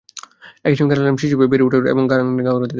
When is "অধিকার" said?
1.79-1.93, 2.59-2.69